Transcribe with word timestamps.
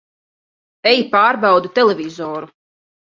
Ej 0.91 1.03
pārbaudi 1.11 1.71
televizoru! 1.75 2.51